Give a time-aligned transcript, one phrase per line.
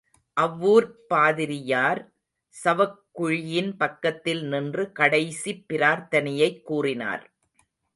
[0.37, 2.01] அவ்வூர்ப் பாதிரியார்
[2.55, 7.25] சவக்குழியின் பக்கத்தில் நின்று கடைசிப் பிரார்த்தனையைக் கூறினார்.